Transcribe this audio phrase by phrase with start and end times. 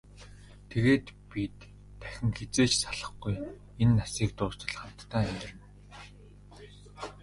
[0.69, 1.57] Тэгээд бид
[2.01, 3.35] дахин хэзээ ч салахгүй,
[3.81, 5.65] энэ насыг дуустал хамтдаа амьдарна.